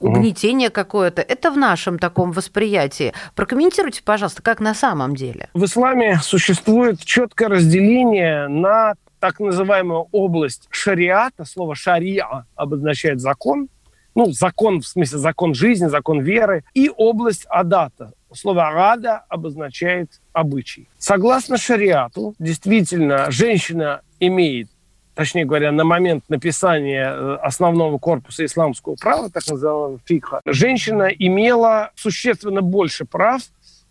угнетение 0.00 0.70
какое-то. 0.70 1.22
Это 1.22 1.51
в 1.52 1.56
нашем 1.56 1.98
таком 1.98 2.32
восприятии. 2.32 3.12
Прокомментируйте, 3.34 4.02
пожалуйста, 4.02 4.42
как 4.42 4.60
на 4.60 4.74
самом 4.74 5.14
деле. 5.14 5.48
В 5.54 5.64
исламе 5.64 6.18
существует 6.22 7.04
четкое 7.04 7.48
разделение 7.48 8.48
на 8.48 8.94
так 9.20 9.38
называемую 9.38 10.08
область 10.10 10.66
шариата, 10.70 11.44
слово 11.44 11.76
шариа 11.76 12.46
обозначает 12.56 13.20
закон, 13.20 13.68
ну, 14.14 14.32
закон 14.32 14.80
в 14.80 14.86
смысле 14.86 15.18
закон 15.18 15.54
жизни, 15.54 15.86
закон 15.86 16.20
веры, 16.20 16.64
и 16.74 16.90
область 16.94 17.46
адата. 17.48 18.12
Слово 18.34 18.90
«ада» 18.92 19.24
обозначает 19.28 20.20
обычай. 20.32 20.88
Согласно 20.98 21.58
шариату, 21.58 22.34
действительно, 22.38 23.30
женщина 23.30 24.00
имеет 24.20 24.68
точнее 25.14 25.44
говоря, 25.44 25.72
на 25.72 25.84
момент 25.84 26.24
написания 26.28 27.10
э, 27.10 27.34
основного 27.42 27.98
корпуса 27.98 28.44
исламского 28.44 28.96
права, 28.96 29.30
так 29.30 29.46
называемого 29.48 30.00
фикха, 30.04 30.40
женщина 30.44 31.08
имела 31.08 31.90
существенно 31.94 32.62
больше 32.62 33.04
прав, 33.04 33.42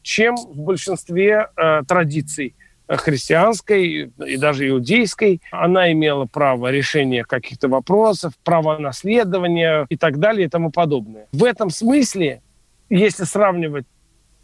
чем 0.01 0.35
в 0.35 0.57
большинстве 0.57 1.47
э, 1.55 1.81
традиций 1.87 2.55
христианской 2.87 4.11
и 4.25 4.37
даже 4.37 4.67
иудейской. 4.67 5.41
Она 5.51 5.91
имела 5.91 6.25
право 6.25 6.71
решения 6.71 7.23
каких-то 7.23 7.67
вопросов, 7.67 8.33
право 8.43 8.77
наследования 8.77 9.85
и 9.89 9.97
так 9.97 10.19
далее 10.19 10.47
и 10.47 10.49
тому 10.49 10.71
подобное. 10.71 11.27
В 11.31 11.43
этом 11.43 11.69
смысле, 11.69 12.41
если 12.89 13.23
сравнивать 13.23 13.85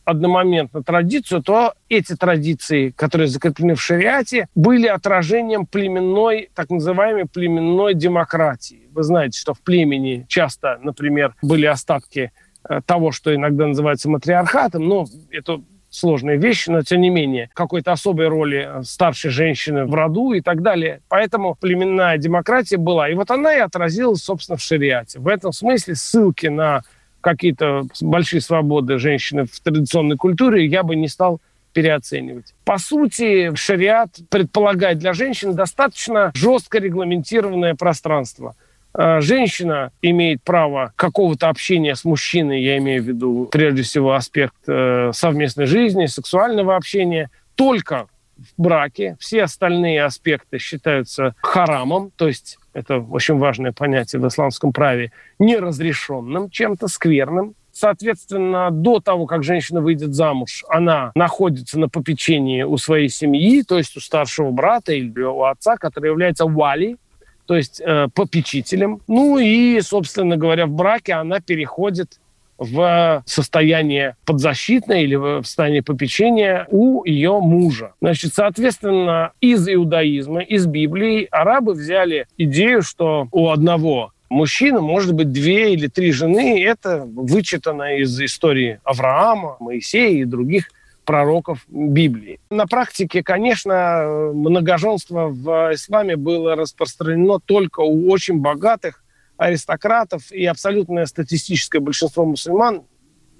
одномоментно 0.07 0.83
традицию, 0.83 1.43
то 1.43 1.73
эти 1.89 2.15
традиции, 2.15 2.91
которые 2.91 3.27
закреплены 3.27 3.75
в 3.75 3.81
шариате, 3.81 4.47
были 4.55 4.87
отражением 4.87 5.65
племенной, 5.65 6.49
так 6.55 6.69
называемой 6.69 7.25
племенной 7.25 7.93
демократии. 7.93 8.87
Вы 8.93 9.03
знаете, 9.03 9.37
что 9.37 9.53
в 9.53 9.59
племени 9.59 10.25
часто, 10.29 10.79
например, 10.81 11.35
были 11.41 11.65
остатки 11.65 12.31
э, 12.69 12.81
того, 12.85 13.11
что 13.11 13.35
иногда 13.35 13.67
называется 13.67 14.09
матриархатом, 14.09 14.87
но 14.87 15.07
это 15.29 15.61
сложные 15.89 16.37
вещи, 16.37 16.69
но 16.69 16.83
тем 16.83 17.01
не 17.01 17.09
менее 17.09 17.49
какой-то 17.53 17.91
особой 17.91 18.29
роли 18.29 18.65
э, 18.65 18.83
старшей 18.83 19.29
женщины 19.29 19.85
в 19.85 19.93
роду 19.93 20.31
и 20.31 20.39
так 20.39 20.61
далее. 20.61 21.01
Поэтому 21.09 21.55
племенная 21.55 22.17
демократия 22.17 22.77
была. 22.77 23.09
И 23.09 23.13
вот 23.13 23.29
она 23.29 23.53
и 23.53 23.59
отразилась, 23.59 24.23
собственно, 24.23 24.55
в 24.55 24.61
шариате. 24.61 25.19
В 25.19 25.27
этом 25.27 25.51
смысле 25.51 25.95
ссылки 25.95 26.47
на 26.47 26.83
какие-то 27.21 27.83
большие 28.01 28.41
свободы 28.41 28.97
женщины 28.99 29.45
в 29.45 29.59
традиционной 29.59 30.17
культуре 30.17 30.65
я 30.65 30.83
бы 30.83 30.95
не 30.95 31.07
стал 31.07 31.39
переоценивать. 31.73 32.53
По 32.65 32.77
сути, 32.77 33.53
шариат 33.55 34.09
предполагает 34.29 34.97
для 34.99 35.13
женщин 35.13 35.53
достаточно 35.53 36.31
жестко 36.33 36.79
регламентированное 36.79 37.75
пространство– 37.75 38.55
а, 38.97 39.21
женщина 39.21 39.91
имеет 40.01 40.41
право 40.41 40.91
какого-то 40.95 41.49
общения 41.49 41.95
с 41.95 42.03
мужчиной, 42.03 42.63
я 42.63 42.79
имею 42.79 43.03
в 43.03 43.05
виду 43.05 43.47
прежде 43.51 43.83
всего 43.83 44.13
аспект 44.13 44.55
э, 44.67 45.11
совместной 45.13 45.67
жизни, 45.67 46.07
сексуального 46.07 46.75
общения, 46.75 47.29
только 47.53 48.07
в 48.37 48.61
браке. 48.61 49.17
Все 49.19 49.43
остальные 49.43 50.03
аспекты 50.03 50.57
считаются 50.57 51.35
харамом, 51.41 52.11
то 52.15 52.27
есть 52.27 52.57
это 52.73 52.99
очень 52.99 53.37
важное 53.37 53.71
понятие 53.71 54.21
в 54.21 54.27
исламском 54.27 54.71
праве, 54.71 55.11
неразрешенным, 55.39 56.49
чем-то 56.49 56.87
скверным. 56.87 57.55
Соответственно, 57.71 58.71
до 58.71 58.99
того, 58.99 59.27
как 59.27 59.43
женщина 59.43 59.81
выйдет 59.81 60.15
замуж, 60.15 60.65
она 60.67 61.11
находится 61.13 61.79
на 61.79 61.89
попечении 61.89 62.63
у 62.63 62.77
своей 62.77 63.09
семьи, 63.09 63.61
то 63.61 63.77
есть 63.77 63.95
у 63.97 63.99
старшего 63.99 64.49
брата 64.49 64.93
или 64.93 65.21
у 65.21 65.43
отца, 65.43 65.77
который 65.77 66.09
является 66.09 66.45
вали, 66.45 66.97
то 67.45 67.55
есть 67.55 67.79
э, 67.79 68.07
попечителем. 68.13 69.01
Ну 69.07 69.37
и, 69.37 69.79
собственно 69.81 70.37
говоря, 70.37 70.65
в 70.65 70.71
браке 70.71 71.13
она 71.13 71.39
переходит 71.39 72.19
в 72.57 73.23
состояние 73.25 74.15
подзащитное 74.25 75.01
или 75.01 75.15
в 75.15 75.43
состояние 75.43 75.83
попечения 75.83 76.67
у 76.69 77.03
ее 77.05 77.39
мужа. 77.39 77.93
Значит, 78.01 78.33
соответственно, 78.33 79.31
из 79.41 79.67
иудаизма, 79.67 80.41
из 80.41 80.65
Библии 80.65 81.27
арабы 81.31 81.73
взяли 81.73 82.27
идею, 82.37 82.81
что 82.81 83.27
у 83.31 83.49
одного 83.49 84.11
мужчины 84.29 84.81
может 84.81 85.13
быть 85.13 85.31
две 85.31 85.73
или 85.73 85.87
три 85.87 86.11
жены. 86.11 86.63
Это 86.63 87.05
вычитано 87.05 87.97
из 87.97 88.19
истории 88.19 88.79
Авраама, 88.83 89.57
Моисея 89.59 90.21
и 90.21 90.25
других 90.25 90.69
пророков 91.05 91.65
Библии. 91.69 92.39
На 92.49 92.67
практике, 92.67 93.23
конечно, 93.23 94.31
многоженство 94.33 95.29
в 95.29 95.73
исламе 95.73 96.17
было 96.17 96.55
распространено 96.55 97.39
только 97.39 97.79
у 97.79 98.09
очень 98.11 98.39
богатых 98.39 99.03
аристократов, 99.37 100.31
и 100.31 100.45
абсолютное 100.45 101.05
статистическое 101.05 101.81
большинство 101.81 102.25
мусульман 102.25 102.83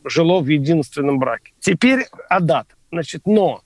жило 0.04 0.40
в 0.40 0.48
единственном 0.48 1.20
браке. 1.20 1.54
Теперь 1.60 2.06
адат. 2.30 2.68
Значит, 2.92 3.24
но 3.26 3.62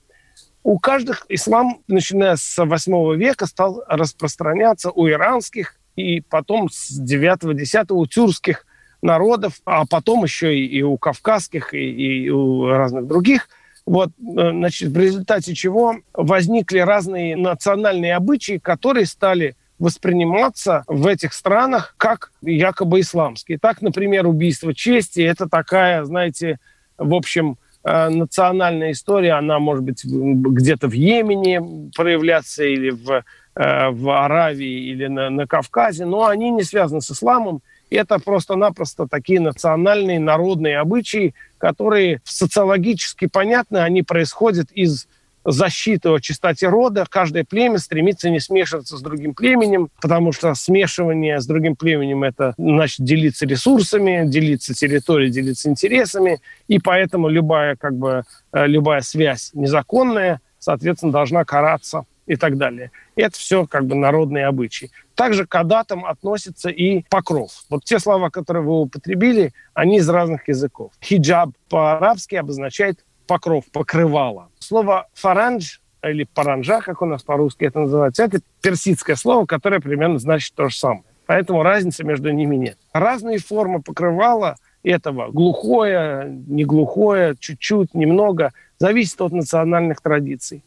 у 0.63 0.79
каждых 0.79 1.25
ислам, 1.29 1.81
начиная 1.87 2.35
с 2.35 2.63
8 2.63 3.15
века, 3.15 3.45
стал 3.45 3.83
распространяться 3.87 4.91
у 4.91 5.07
иранских 5.07 5.75
и 5.95 6.21
потом 6.21 6.69
с 6.69 6.99
9-10 6.99 7.93
у 7.93 8.05
тюркских 8.05 8.65
народов, 9.01 9.61
а 9.65 9.85
потом 9.85 10.23
еще 10.23 10.57
и, 10.57 10.65
и 10.65 10.83
у 10.83 10.97
кавказских, 10.97 11.73
и, 11.73 12.25
и 12.25 12.29
у 12.29 12.67
разных 12.67 13.07
других. 13.07 13.49
Вот, 13.85 14.09
э, 14.09 14.11
значит, 14.51 14.91
в 14.91 14.97
результате 14.97 15.55
чего 15.55 15.95
возникли 16.13 16.79
разные 16.79 17.35
национальные 17.35 18.15
обычаи, 18.15 18.59
которые 18.59 19.07
стали 19.07 19.55
восприниматься 19.81 20.83
в 20.87 21.07
этих 21.07 21.33
странах 21.33 21.95
как 21.97 22.31
якобы 22.43 22.99
исламские. 22.99 23.57
Так, 23.57 23.81
например, 23.81 24.27
убийство 24.27 24.75
чести– 24.75 25.21
это 25.21 25.49
такая, 25.49 26.03
знаете, 26.03 26.59
в 26.99 27.15
общем, 27.15 27.57
э, 27.83 28.09
национальная 28.09 28.91
история, 28.91 29.33
она 29.33 29.57
может 29.57 29.83
быть 29.83 30.05
где-то 30.05 30.87
в 30.87 30.93
Йемене 30.93 31.89
проявляться 31.95 32.63
или 32.63 32.91
в, 32.91 33.23
э, 33.55 33.89
в 33.89 34.09
Аравии 34.23 34.91
или 34.91 35.07
на, 35.07 35.31
на 35.31 35.47
Кавказе, 35.47 36.05
но 36.05 36.27
они 36.27 36.51
не 36.51 36.61
связаны 36.61 37.01
с 37.01 37.09
исламом. 37.09 37.63
Это 37.89 38.19
просто-напросто 38.19 39.07
такие 39.07 39.39
национальные 39.39 40.19
народные 40.19 40.77
обычаи, 40.77 41.33
которые 41.57 42.21
социологически 42.23 43.25
понятны, 43.25 43.77
они 43.79 44.03
происходят 44.03 44.71
из 44.73 45.07
защиты 45.43 46.09
о 46.09 46.19
чистоте 46.19 46.67
рода. 46.67 47.05
Каждое 47.09 47.43
племя 47.43 47.77
стремится 47.77 48.29
не 48.29 48.39
смешиваться 48.39 48.97
с 48.97 49.01
другим 49.01 49.33
племенем, 49.33 49.89
потому 50.01 50.31
что 50.31 50.53
смешивание 50.53 51.39
с 51.39 51.45
другим 51.45 51.75
племенем– 51.75 52.23
это 52.25 52.53
значит 52.57 53.05
делиться 53.05 53.45
ресурсами, 53.45 54.23
делиться 54.27 54.73
территорией, 54.73 55.31
делиться 55.31 55.69
интересами. 55.69 56.39
И 56.67 56.79
поэтому 56.79 57.29
любая, 57.29 57.75
как 57.75 57.95
бы, 57.95 58.23
э, 58.53 58.67
любая 58.67 59.01
связь 59.01 59.51
незаконная, 59.53 60.41
соответственно, 60.59 61.11
должна 61.11 61.43
караться 61.43 62.05
и 62.27 62.35
так 62.35 62.57
далее. 62.57 62.91
Это 63.15 63.37
все 63.37 63.65
как 63.65 63.85
бы 63.85 63.95
народные 63.95 64.45
обычаи. 64.45 64.89
Также 65.15 65.45
к 65.45 65.53
адатам 65.55 66.05
относится 66.05 66.69
и 66.69 67.03
покров. 67.09 67.51
Вот 67.69 67.83
те 67.83 67.99
слова, 67.99 68.29
которые 68.29 68.63
вы 68.63 68.79
употребили, 68.79 69.53
они 69.73 69.97
из 69.97 70.07
разных 70.07 70.47
языков. 70.47 70.91
Хиджаб 71.01 71.49
по-арабски 71.69 72.35
обозначает 72.35 73.03
покров, 73.31 73.63
покрывало. 73.71 74.49
Слово 74.59 75.07
«фаранж» 75.13 75.79
или 76.03 76.25
«паранжа», 76.25 76.81
как 76.81 77.01
у 77.01 77.05
нас 77.05 77.23
по-русски 77.23 77.63
это 77.63 77.79
называется, 77.79 78.25
это 78.25 78.41
персидское 78.61 79.15
слово, 79.15 79.45
которое 79.45 79.79
примерно 79.79 80.19
значит 80.19 80.53
то 80.53 80.67
же 80.67 80.75
самое. 80.75 81.05
Поэтому 81.27 81.63
разницы 81.63 82.03
между 82.03 82.29
ними 82.31 82.57
нет. 82.57 82.77
Разные 82.91 83.37
формы 83.37 83.81
покрывала 83.81 84.57
этого, 84.83 85.31
глухое, 85.31 86.25
не 86.45 86.65
глухое, 86.65 87.37
чуть-чуть, 87.39 87.93
немного, 87.93 88.51
зависит 88.79 89.21
от 89.21 89.31
национальных 89.31 90.01
традиций. 90.01 90.61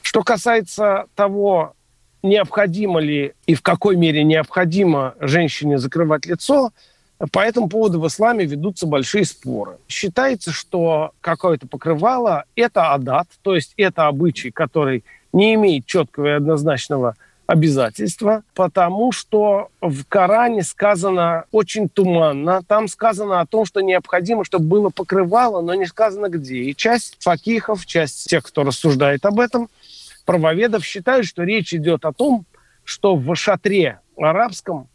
Что 0.00 0.22
касается 0.22 1.04
того, 1.14 1.74
необходимо 2.22 3.00
ли 3.00 3.34
и 3.44 3.54
в 3.54 3.60
какой 3.60 3.96
мере 3.96 4.24
необходимо 4.24 5.14
женщине 5.20 5.76
закрывать 5.76 6.24
лицо– 6.24 6.70
по 7.30 7.40
этому 7.40 7.68
поводу 7.68 8.00
в 8.00 8.06
исламе 8.06 8.44
ведутся 8.44 8.86
большие 8.86 9.24
споры. 9.24 9.76
Считается, 9.88 10.50
что 10.50 11.12
какое-то 11.20 11.66
покрывало– 11.68 12.44
это 12.56 12.92
адат, 12.92 13.28
то 13.42 13.54
есть 13.54 13.74
это 13.76 14.08
обычай, 14.08 14.50
который 14.50 15.04
не 15.32 15.54
имеет 15.54 15.86
четкого 15.86 16.26
и 16.26 16.30
однозначного 16.30 17.14
обязательства, 17.46 18.44
потому 18.54 19.12
что 19.12 19.68
в 19.80 20.04
Коране 20.04 20.62
сказано 20.62 21.44
очень 21.52 21.88
туманно. 21.88 22.62
Там 22.66 22.88
сказано 22.88 23.40
о 23.40 23.46
том, 23.46 23.66
что 23.66 23.80
необходимо, 23.80 24.44
чтобы 24.44 24.66
было 24.66 24.90
покрывало, 24.90 25.60
но 25.60 25.74
не 25.74 25.86
сказано 25.86 26.28
где. 26.28 26.58
И 26.58 26.74
часть 26.74 27.16
факихов, 27.20 27.84
часть 27.84 28.28
тех, 28.28 28.44
кто 28.44 28.62
рассуждает 28.64 29.24
об 29.26 29.38
этом, 29.38 29.68
правоведов 30.24 30.84
считают, 30.84 31.26
что 31.26 31.42
речь 31.42 31.74
идет 31.74 32.04
о 32.04 32.12
том, 32.12 32.46
что 32.84 33.16
в 33.16 33.34
шатре 33.36 34.00
арабском 34.16 34.88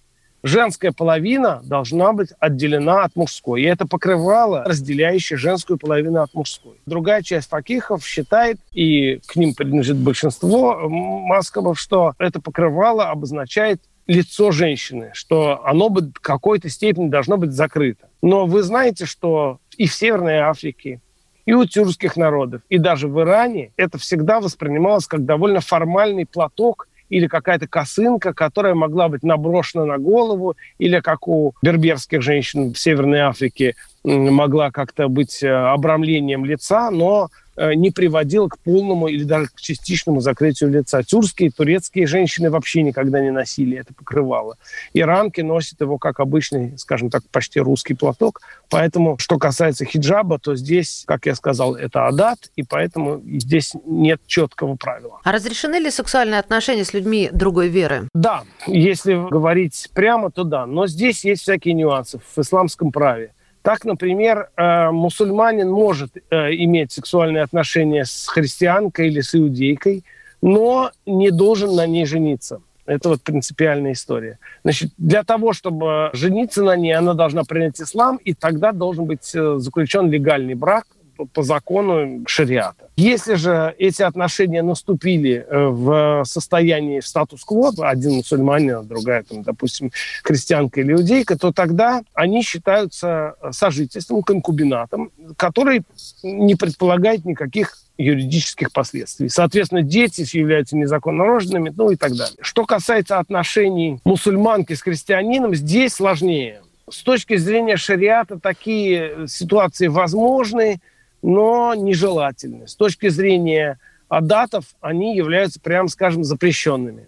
женская 0.43 0.91
половина 0.91 1.61
должна 1.63 2.13
быть 2.13 2.29
отделена 2.39 3.03
от 3.03 3.15
мужской. 3.15 3.61
И 3.61 3.65
это 3.65 3.87
покрывало 3.87 4.63
разделяющее 4.63 5.37
женскую 5.37 5.77
половину 5.77 6.21
от 6.21 6.33
мужской. 6.33 6.77
Другая 6.85 7.21
часть 7.21 7.49
факихов 7.49 8.05
считает, 8.05 8.57
и 8.73 9.19
к 9.25 9.35
ним 9.35 9.53
принадлежит 9.53 9.97
большинство 9.97 10.87
маскобов, 10.89 11.79
что 11.79 12.13
это 12.17 12.41
покрывало 12.41 13.09
обозначает 13.09 13.81
лицо 14.07 14.51
женщины, 14.51 15.11
что 15.13 15.65
оно 15.65 15.89
бы 15.89 16.01
в 16.01 16.19
какой-то 16.21 16.69
степени 16.69 17.09
должно 17.09 17.37
быть 17.37 17.51
закрыто. 17.51 18.07
Но 18.21 18.45
вы 18.45 18.63
знаете, 18.63 19.05
что 19.05 19.59
и 19.77 19.85
в 19.85 19.93
Северной 19.93 20.37
Африке, 20.37 21.01
и 21.45 21.53
у 21.53 21.65
тюркских 21.65 22.17
народов, 22.17 22.61
и 22.69 22.77
даже 22.77 23.07
в 23.07 23.19
Иране 23.21 23.71
это 23.77 23.97
всегда 23.97 24.39
воспринималось 24.41 25.07
как 25.07 25.25
довольно 25.25 25.61
формальный 25.61 26.25
платок 26.25 26.87
или 27.09 27.27
какая-то 27.27 27.67
косынка, 27.67 28.33
которая 28.33 28.75
могла 28.75 29.09
быть 29.09 29.23
наброшена 29.23 29.85
на 29.85 29.97
голову, 29.97 30.55
или 30.77 30.99
как 30.99 31.27
у 31.27 31.53
берберских 31.61 32.21
женщин 32.21 32.73
в 32.73 32.79
Северной 32.79 33.19
Африке 33.19 33.75
могла 34.03 34.71
как-то 34.71 35.07
быть 35.07 35.43
э, 35.43 35.49
обрамлением 35.49 36.45
лица, 36.45 36.91
но 36.91 37.29
не 37.57 37.91
приводило 37.91 38.47
к 38.47 38.59
полному 38.59 39.07
или 39.07 39.23
даже 39.23 39.47
к 39.47 39.59
частичному 39.59 40.21
закрытию 40.21 40.69
лица. 40.69 41.03
Тюркские, 41.03 41.51
турецкие 41.51 42.05
женщины 42.07 42.49
вообще 42.49 42.83
никогда 42.83 43.19
не 43.19 43.31
носили 43.31 43.77
это 43.77 43.93
покрывало. 43.93 44.57
Иранки 44.93 45.41
носят 45.41 45.81
его 45.81 45.97
как 45.97 46.19
обычный, 46.19 46.77
скажем 46.77 47.09
так, 47.09 47.23
почти 47.31 47.59
русский 47.59 47.93
платок. 47.93 48.41
Поэтому, 48.69 49.17
что 49.17 49.37
касается 49.37 49.85
хиджаба, 49.85 50.39
то 50.39 50.55
здесь, 50.55 51.03
как 51.07 51.25
я 51.25 51.35
сказал, 51.35 51.75
это 51.75 52.07
адат, 52.07 52.51
и 52.55 52.63
поэтому 52.63 53.21
здесь 53.25 53.73
нет 53.85 54.21
четкого 54.27 54.75
правила. 54.75 55.19
А 55.23 55.31
разрешены 55.31 55.75
ли 55.75 55.89
сексуальные 55.91 56.39
отношения 56.39 56.85
с 56.85 56.93
людьми 56.93 57.29
другой 57.31 57.69
веры? 57.69 58.07
Да, 58.13 58.43
если 58.67 59.13
говорить 59.29 59.89
прямо, 59.93 60.31
то 60.31 60.43
да. 60.43 60.65
Но 60.65 60.87
здесь 60.87 61.23
есть 61.23 61.43
всякие 61.43 61.73
нюансы 61.73 62.19
в 62.19 62.37
исламском 62.39 62.91
праве. 62.91 63.31
Так, 63.67 63.83
например, 63.83 64.49
э, 64.55 64.91
мусульманин 64.91 65.69
может 65.69 66.11
э, 66.15 66.53
иметь 66.53 66.93
сексуальные 66.93 67.43
отношения 67.43 68.05
с 68.05 68.27
христианкой 68.29 69.07
или 69.07 69.19
с 69.19 69.35
иудейкой, 69.35 70.05
но 70.41 70.91
не 71.05 71.31
должен 71.31 71.75
на 71.75 71.85
ней 71.85 72.05
жениться. 72.05 72.61
Это 72.85 73.09
вот 73.09 73.23
принципиальная 73.23 73.91
история. 73.91 74.39
Значит, 74.63 74.93
для 74.97 75.25
того, 75.25 75.51
чтобы 75.51 76.11
жениться 76.13 76.63
на 76.63 76.77
ней, 76.77 76.93
она 76.93 77.13
должна 77.13 77.43
принять 77.43 77.81
ислам, 77.81 78.15
и 78.23 78.33
тогда 78.33 78.71
должен 78.71 79.03
быть 79.03 79.35
э, 79.35 79.57
заключен 79.57 80.09
легальный 80.09 80.55
брак 80.55 80.85
по 81.33 81.43
закону 81.43 82.23
шариата. 82.25 82.86
Если 82.97 83.35
же 83.35 83.75
эти 83.77 84.01
отношения 84.01 84.63
наступили 84.63 85.45
э, 85.47 85.67
в 85.67 86.23
состоянии 86.25 86.99
статус-кво, 86.99 87.71
один 87.87 88.13
мусульманин, 88.13 88.77
а 88.77 88.81
другая, 88.81 89.21
там, 89.21 89.43
допустим, 89.43 89.91
христианка 90.23 90.81
или 90.81 90.93
иудейка, 90.93 91.37
то 91.37 91.51
тогда 91.51 92.01
они 92.15 92.41
считаются 92.41 93.35
сожительством, 93.51 94.23
конкубинатом, 94.23 95.11
который 95.37 95.83
не 96.23 96.55
предполагает 96.55 97.23
никаких 97.23 97.77
юридических 97.99 98.71
последствий. 98.71 99.29
Соответственно, 99.29 99.83
дети 99.83 100.25
являются 100.35 100.75
незаконно 100.75 101.23
рожденными, 101.23 101.71
ну 101.77 101.91
и 101.91 101.95
так 101.95 102.15
далее. 102.15 102.37
Что 102.41 102.65
касается 102.65 103.19
отношений 103.19 103.99
мусульманки 104.05 104.73
с 104.73 104.81
христианином, 104.81 105.53
здесь 105.53 105.93
сложнее. 105.93 106.61
С 106.89 107.03
точки 107.03 107.37
зрения 107.37 107.77
шариата 107.77 108.39
такие 108.39 109.27
ситуации 109.27 109.85
возможны, 109.85 110.79
но 111.27 111.75
нежелательны. 111.75 112.69
С 112.69 112.75
точки 112.75 113.09
зрения 113.09 113.79
адатов 114.07 114.63
они 114.79 115.17
являются, 115.17 115.59
прямо 115.59 115.89
скажем, 115.89 116.23
запрещенными 116.23 117.07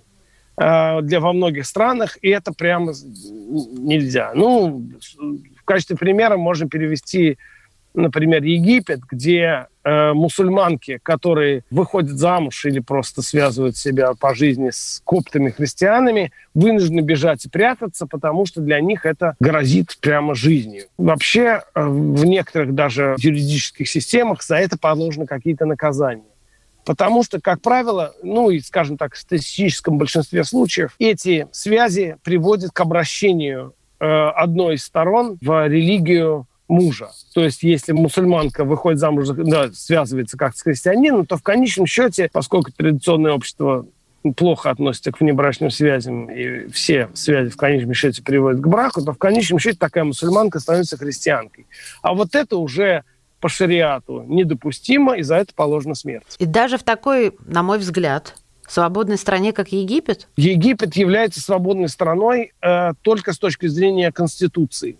э, 0.57 1.01
для 1.03 1.21
во 1.21 1.31
многих 1.31 1.65
странах, 1.65 2.17
и 2.21 2.27
это 2.27 2.51
прямо 2.51 2.91
нельзя. 2.91 4.33
Ну, 4.35 4.83
в 5.55 5.63
качестве 5.63 5.95
примера 5.95 6.35
можно 6.35 6.67
перевести 6.67 7.37
например, 7.93 8.43
Египет, 8.43 9.01
где 9.09 9.67
э, 9.83 10.13
мусульманки, 10.13 10.99
которые 11.01 11.63
выходят 11.69 12.11
замуж 12.11 12.65
или 12.65 12.79
просто 12.79 13.21
связывают 13.21 13.77
себя 13.77 14.13
по 14.19 14.33
жизни 14.33 14.69
с 14.71 15.01
коптами 15.03 15.49
христианами, 15.49 16.31
вынуждены 16.53 17.01
бежать 17.01 17.45
и 17.45 17.49
прятаться, 17.49 18.07
потому 18.07 18.45
что 18.45 18.61
для 18.61 18.79
них 18.81 19.05
это 19.05 19.35
грозит 19.39 19.97
прямо 20.01 20.35
жизнью. 20.35 20.85
Вообще 20.97 21.61
э, 21.75 21.83
в 21.83 22.25
некоторых 22.25 22.73
даже 22.73 23.15
юридических 23.17 23.87
системах 23.87 24.43
за 24.43 24.57
это 24.57 24.77
положены 24.77 25.25
какие-то 25.25 25.65
наказания. 25.65 26.23
Потому 26.85 27.23
что, 27.23 27.39
как 27.39 27.61
правило, 27.61 28.15
ну 28.23 28.49
и, 28.49 28.59
скажем 28.61 28.97
так, 28.97 29.13
в 29.13 29.19
статистическом 29.19 29.97
большинстве 29.97 30.43
случаев, 30.43 30.95
эти 30.97 31.47
связи 31.51 32.15
приводят 32.23 32.71
к 32.71 32.79
обращению 32.79 33.75
э, 33.99 34.05
одной 34.05 34.75
из 34.75 34.85
сторон 34.85 35.37
в 35.41 35.67
религию 35.67 36.47
мужа. 36.69 37.09
То 37.33 37.43
есть, 37.43 37.63
если 37.63 37.91
мусульманка 37.91 38.63
выходит 38.63 38.99
замуж, 38.99 39.27
да, 39.29 39.71
связывается 39.73 40.37
как 40.37 40.55
с 40.55 40.61
христианином, 40.61 41.25
то 41.25 41.35
в 41.35 41.43
конечном 41.43 41.85
счете, 41.85 42.29
поскольку 42.31 42.71
традиционное 42.71 43.33
общество 43.33 43.85
плохо 44.35 44.69
относится 44.69 45.11
к 45.11 45.19
внебрачным 45.19 45.71
связям, 45.71 46.29
и 46.29 46.67
все 46.69 47.09
связи 47.13 47.49
в 47.49 47.57
конечном 47.57 47.93
счете 47.93 48.21
приводят 48.21 48.61
к 48.61 48.67
браку, 48.67 49.03
то 49.03 49.13
в 49.13 49.17
конечном 49.17 49.59
счете 49.59 49.77
такая 49.77 50.03
мусульманка 50.03 50.59
становится 50.59 50.97
христианкой. 50.97 51.67
А 52.01 52.13
вот 52.13 52.35
это 52.35 52.57
уже 52.57 53.03
по 53.39 53.49
шариату 53.49 54.25
недопустимо, 54.27 55.17
и 55.17 55.23
за 55.23 55.35
это 55.35 55.53
положена 55.53 55.95
смерть. 55.95 56.35
И 56.39 56.45
даже 56.45 56.77
в 56.77 56.83
такой, 56.83 57.33
на 57.45 57.63
мой 57.63 57.79
взгляд, 57.79 58.35
свободной 58.67 59.17
стране, 59.17 59.53
как 59.53 59.69
Египет? 59.69 60.27
Египет 60.35 60.95
является 60.95 61.39
свободной 61.39 61.87
страной 61.87 62.51
э, 62.61 62.91
только 63.01 63.33
с 63.33 63.39
точки 63.39 63.67
зрения 63.67 64.11
Конституции 64.11 64.97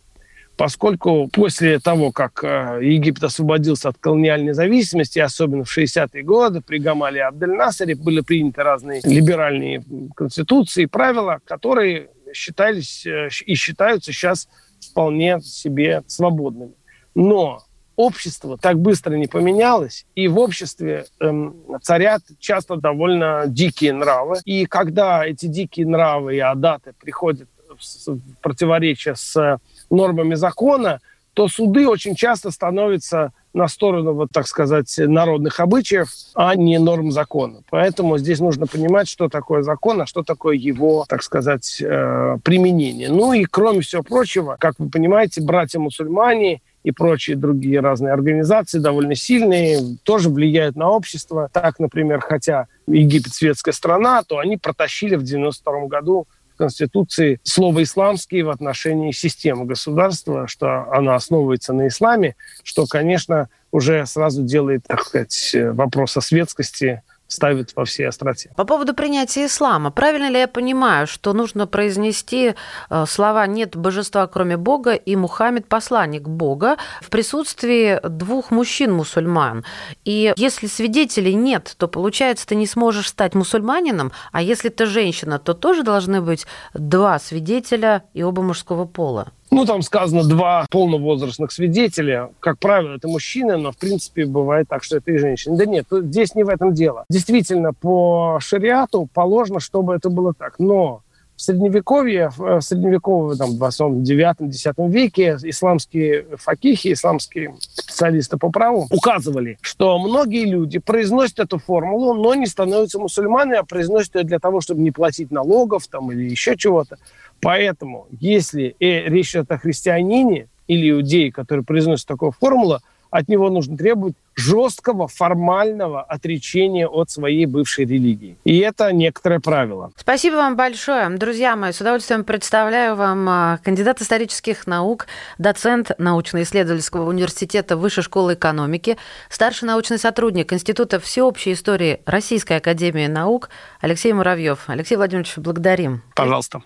поскольку 0.60 1.30
после 1.32 1.80
того, 1.80 2.12
как 2.12 2.44
э, 2.44 2.80
Египет 2.82 3.24
освободился 3.24 3.88
от 3.88 3.98
колониальной 3.98 4.52
зависимости, 4.52 5.18
особенно 5.18 5.64
в 5.64 5.78
60-е 5.78 6.22
годы, 6.22 6.60
при 6.60 6.80
Гамале 6.80 7.24
Абдель-Насаре 7.24 7.96
были 7.96 8.20
приняты 8.20 8.62
разные 8.62 9.00
либеральные 9.06 9.86
конституции 10.18 10.84
и 10.84 10.86
правила, 10.86 11.40
которые 11.46 12.10
считались 12.34 13.06
э, 13.06 13.30
и 13.46 13.56
считаются 13.56 14.12
сейчас 14.12 14.50
вполне 14.82 15.40
себе 15.40 16.04
свободными. 16.08 16.74
Но 17.16 17.64
общество 17.96 18.58
так 18.58 18.78
быстро 18.80 19.16
не 19.16 19.28
поменялось, 19.28 20.06
и 20.14 20.28
в 20.28 20.38
обществе 20.40 21.06
эм, 21.22 21.56
царят 21.82 22.24
часто 22.38 22.76
довольно 22.76 23.46
дикие 23.48 23.94
нравы. 23.94 24.40
И 24.44 24.66
когда 24.66 25.26
эти 25.26 25.46
дикие 25.46 25.88
нравы 25.88 26.36
и 26.36 26.40
адаты 26.40 26.92
приходят 27.00 27.48
в 27.70 28.20
противоречие 28.42 29.16
с 29.16 29.60
нормами 29.90 30.36
закона, 30.36 31.00
то 31.34 31.48
суды 31.48 31.88
очень 31.88 32.16
часто 32.16 32.52
становятся 32.52 33.32
на 33.54 33.68
сторону, 33.68 34.14
вот 34.14 34.30
так 34.32 34.48
сказать, 34.48 34.94
народных 34.98 35.60
обычаев, 35.60 36.10
а 36.36 36.56
не 36.56 36.78
норм 36.78 37.12
закона. 37.12 37.62
Поэтому 37.70 38.18
здесь 38.18 38.40
нужно 38.40 38.68
понимать, 38.68 39.08
что 39.08 39.28
такое 39.28 39.64
закон, 39.64 40.02
а 40.02 40.06
что 40.06 40.24
такое 40.24 40.56
его, 40.56 41.06
так 41.08 41.24
сказать, 41.24 41.82
э, 41.82 42.38
применение. 42.44 43.10
Ну 43.10 43.34
и 43.34 43.46
кроме 43.46 43.82
всего 43.82 44.04
прочего, 44.04 44.58
как 44.60 44.76
вы 44.78 44.90
понимаете, 44.90 45.42
братья-мусульмане 45.42 46.62
и 46.84 46.92
прочие 46.92 47.36
другие 47.36 47.80
разные 47.80 48.14
организации 48.14 48.80
довольно 48.80 49.16
сильные, 49.16 49.80
тоже 50.04 50.30
влияют 50.30 50.76
на 50.76 50.90
общество. 50.90 51.50
Так, 51.52 51.80
например, 51.80 52.22
хотя 52.22 52.68
Египет 52.88 53.34
светская 53.34 53.74
страна, 53.74 54.24
то 54.24 54.40
они 54.40 54.58
протащили 54.58 55.16
в 55.16 55.24
92 55.24 55.88
году 55.88 56.28
Конституции 56.60 57.40
слово 57.44 57.84
«исламский» 57.84 58.42
в 58.42 58.50
отношении 58.50 59.12
системы 59.14 59.64
государства, 59.64 60.46
что 60.46 60.92
она 60.92 61.16
основывается 61.16 61.72
на 61.72 61.88
исламе, 61.88 62.36
что, 62.64 62.86
конечно, 62.86 63.48
уже 63.72 64.06
сразу 64.06 64.44
делает, 64.44 64.84
так 64.86 65.06
сказать, 65.06 65.56
вопрос 65.74 66.18
о 66.18 66.22
светскости 66.22 67.02
ставит 67.30 67.76
во 67.76 67.86
всей 67.86 68.08
остроте. 68.08 68.52
По 68.56 68.66
поводу 68.66 68.94
принятия 68.94 69.46
ислама, 69.46 69.92
правильно 69.92 70.30
ли 70.30 70.40
я 70.40 70.48
понимаю, 70.48 71.08
что 71.08 71.34
нужно 71.34 71.68
произнести 71.68 72.56
э, 72.90 73.06
слова 73.08 73.48
«нет 73.48 73.78
божества, 73.78 74.28
кроме 74.28 74.58
Бога» 74.58 74.94
и 74.94 75.16
«Мухаммед– 75.16 75.68
посланник 75.70 76.28
Бога» 76.28 76.78
в 77.02 77.10
присутствии 77.10 78.00
двух 78.08 78.52
мужчин-мусульман? 78.52 79.64
И 80.06 80.34
если 80.36 80.68
свидетелей 80.68 81.36
нет, 81.36 81.76
то, 81.78 81.88
получается, 81.88 82.48
ты 82.48 82.56
не 82.56 82.66
сможешь 82.66 83.08
стать 83.08 83.36
мусульманином, 83.36 84.12
а 84.32 84.42
если 84.42 84.70
ты 84.70 84.88
женщина, 84.88 85.38
то 85.40 85.54
тоже 85.54 85.84
должны 85.84 86.22
быть 86.22 86.48
два 86.74 87.20
свидетеля 87.20 88.04
и 88.14 88.24
оба 88.24 88.42
мужского 88.42 88.86
пола? 88.86 89.32
Ну, 89.52 89.66
там 89.66 89.82
сказано 89.82 90.24
два 90.24 90.66
полновозрастных 90.70 91.52
свидетеля. 91.52 92.30
Как 92.40 92.60
правило, 92.60 92.96
это 92.96 93.08
мужчины, 93.08 93.58
но, 93.58 93.72
в 93.72 93.78
принципе, 93.78 94.26
бывает 94.26 94.68
так, 94.70 94.84
что 94.84 94.98
это 94.98 95.12
и 95.12 95.18
женщины. 95.18 95.58
Да 95.58 95.66
нет, 95.66 95.86
здесь 95.90 96.36
не 96.36 96.44
в 96.44 96.50
этом 96.50 96.74
дело. 96.74 97.06
Действительно, 97.10 97.74
по 97.74 98.40
шариату 98.42 99.10
положено, 99.14 99.60
чтобы 99.60 99.96
это 99.96 100.10
было 100.10 100.34
так. 100.34 100.60
Но 100.60 101.02
в 101.40 101.42
средневековье, 101.42 102.32
в 102.36 102.60
средневековом, 102.60 103.38
там, 103.38 103.52
в 103.52 104.04
9-10 104.04 104.90
веке 104.90 105.38
исламские 105.44 106.26
факихи, 106.36 106.92
исламские 106.92 107.56
специалисты 107.62 108.38
по 108.38 108.52
праву 108.52 108.88
указывали, 108.92 109.58
что 109.62 109.98
многие 110.00 110.44
люди 110.44 110.80
произносят 110.80 111.40
эту 111.40 111.58
формулу, 111.58 112.14
но 112.14 112.36
не 112.36 112.46
становятся 112.46 113.00
мусульманами, 113.00 113.58
а 113.58 113.64
произносят 113.64 114.16
ее 114.16 114.24
для 114.26 114.40
того, 114.40 114.60
чтобы 114.60 114.82
не 114.82 114.92
платить 114.92 115.32
налогов 115.32 115.88
там, 115.88 116.12
или 116.12 116.30
еще 116.30 116.58
чего-то. 116.58 116.98
Поэтому, 117.42 118.08
если 118.12 118.76
э, 118.80 119.10
речь 119.10 119.32
идет 119.32 119.52
о 119.52 119.58
христианине 119.58 120.48
или 120.68 120.92
иудее, 120.92 121.32
который 121.32 121.64
произносит 121.64 122.08
такую 122.08 122.32
формулу, 122.32 122.80
от 123.12 123.28
него 123.28 123.50
нужно 123.50 123.78
требовать 123.78 124.16
жесткого 124.36 125.08
формального 125.08 126.02
отречения 126.02 126.88
от 126.88 127.10
своей 127.10 127.46
бывшей 127.46 127.86
религии. 127.86 128.38
И 128.46 128.60
это 128.60 128.94
некоторое 128.94 129.40
правило. 129.40 129.92
Спасибо 129.98 130.36
вам 130.36 130.56
большое. 130.56 131.10
Друзья 131.10 131.56
мои, 131.56 131.72
с 131.72 131.82
удовольствием 131.82 132.24
представляю 132.24 132.96
вам 132.96 133.28
а, 133.28 133.60
кандидат 133.64 134.02
исторических 134.02 134.66
наук, 134.66 135.08
доцент 135.38 135.92
научно-исследовательского 135.98 137.10
университета 137.10 137.76
Высшей 137.76 138.04
школы 138.04 138.36
экономики, 138.36 138.98
старший 139.30 139.68
научный 139.68 139.98
сотрудник 139.98 140.54
Института 140.54 141.00
всеобщей 141.00 141.54
истории 141.54 142.02
Российской 142.06 142.58
академии 142.58 143.08
наук 143.08 143.50
Алексей 143.82 144.14
Муравьев. 144.14 144.66
Алексей 144.68 144.96
Владимирович, 144.96 145.34
благодарим. 145.38 146.04
Пожалуйста. 146.16 146.62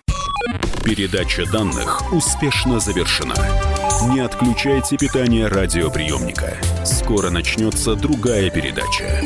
Передача 0.84 1.46
данных 1.50 2.12
успешно 2.12 2.78
завершена. 2.78 3.34
Не 4.12 4.20
отключайте 4.20 4.98
питание 4.98 5.48
радиоприемника. 5.48 6.58
Скоро 6.84 7.30
начнется 7.30 7.94
другая 7.94 8.50
передача. 8.50 9.22